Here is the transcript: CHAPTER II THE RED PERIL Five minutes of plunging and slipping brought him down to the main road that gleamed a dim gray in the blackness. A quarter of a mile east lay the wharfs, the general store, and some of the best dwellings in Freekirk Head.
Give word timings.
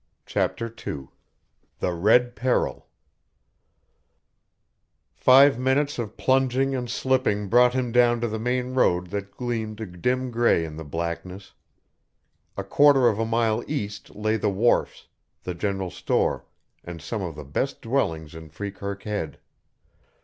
CHAPTER 0.25 0.65
II 0.87 1.09
THE 1.77 1.91
RED 1.93 2.35
PERIL 2.35 2.87
Five 5.13 5.59
minutes 5.59 5.99
of 5.99 6.17
plunging 6.17 6.73
and 6.73 6.89
slipping 6.89 7.49
brought 7.49 7.75
him 7.75 7.91
down 7.91 8.19
to 8.21 8.27
the 8.27 8.39
main 8.39 8.73
road 8.73 9.11
that 9.11 9.37
gleamed 9.37 9.79
a 9.79 9.85
dim 9.85 10.31
gray 10.31 10.65
in 10.65 10.75
the 10.75 10.83
blackness. 10.83 11.53
A 12.57 12.63
quarter 12.63 13.07
of 13.09 13.19
a 13.19 13.25
mile 13.27 13.63
east 13.67 14.15
lay 14.15 14.37
the 14.37 14.49
wharfs, 14.49 15.07
the 15.43 15.53
general 15.53 15.91
store, 15.91 16.45
and 16.83 16.99
some 16.99 17.21
of 17.21 17.35
the 17.35 17.45
best 17.45 17.79
dwellings 17.83 18.33
in 18.33 18.49
Freekirk 18.49 19.03
Head. 19.03 19.37